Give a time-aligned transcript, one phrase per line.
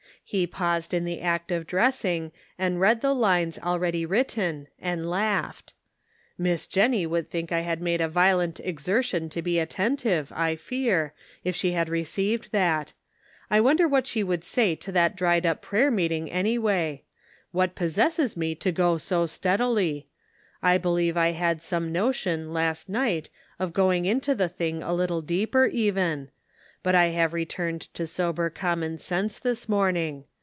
[0.23, 5.73] He paused in the act of dressing, and read the lines already written, and laughed.
[6.37, 11.13] "Miss Jennie would think I had made a violent exertion to be attentive, I fear,
[11.43, 12.93] if she had received that.
[13.49, 17.03] I wonder what she would say to that dried up prayer meeting, anyway?
[17.51, 20.07] What possesses me to go so steadily?
[20.63, 23.29] I believe I had some no tion, last night,
[23.59, 26.29] of going into the thing a little deeper even;
[26.83, 30.23] but I have returned to sober common sense this morning.